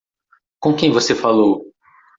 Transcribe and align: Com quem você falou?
Com 0.59 0.75
quem 0.75 0.91
você 0.91 1.13
falou? 1.13 1.63